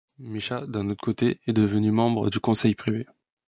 Misha, 0.17 0.65
d'un 0.65 0.89
autre 0.89 1.03
côté, 1.05 1.39
est 1.45 1.53
devenu 1.53 1.91
membre 1.91 2.31
du 2.31 2.39
conseil 2.39 2.73
privé. 2.73 3.05